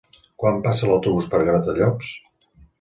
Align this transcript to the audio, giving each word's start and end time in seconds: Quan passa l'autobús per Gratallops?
Quan 0.43 0.57
passa 0.67 0.89
l'autobús 0.91 1.29
per 1.35 1.43
Gratallops? 1.51 2.13